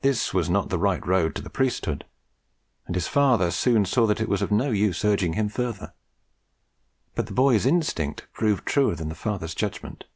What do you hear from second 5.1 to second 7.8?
him further: but the boy's